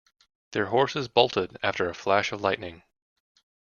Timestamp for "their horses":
0.53-1.07